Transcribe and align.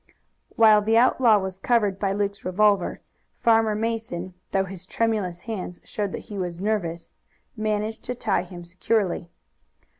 While 0.55 0.81
the 0.81 0.97
outlaw 0.97 1.37
was 1.37 1.59
covered 1.59 1.99
by 1.99 2.11
Luke's 2.11 2.43
revolver 2.43 3.01
Farmer 3.37 3.75
Mason, 3.75 4.33
though 4.49 4.63
his 4.65 4.87
tremulous 4.87 5.41
hands 5.41 5.79
showed 5.83 6.11
that 6.13 6.21
he 6.25 6.39
was 6.39 6.59
nervous, 6.59 7.11
managed 7.55 8.01
to 8.05 8.15
tie 8.15 8.41
him 8.41 8.65
securely. 8.65 9.29